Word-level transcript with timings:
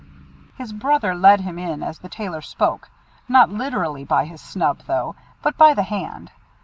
His 0.57 0.73
brother 0.73 1.13
led 1.13 1.41
him 1.41 1.59
in 1.59 1.83
as 1.83 1.99
the 1.99 2.09
Tailor 2.09 2.41
spoke, 2.41 2.89
not 3.29 3.51
literally 3.51 4.03
by 4.03 4.25
his 4.25 4.41
snub, 4.41 4.79
though, 4.87 5.15
but 5.43 5.59
by 5.59 5.75
the 5.75 5.83
hand. 5.83 6.31